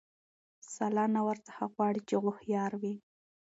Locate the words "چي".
2.07-2.15